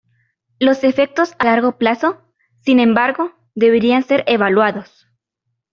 Los 0.57 0.83
efectos 0.83 1.35
a 1.37 1.45
largo 1.45 1.77
plazo, 1.77 2.19
sin 2.61 2.79
embargo, 2.79 3.33
deberían 3.53 4.01
ser 4.01 4.23
evaluados. 4.25 5.07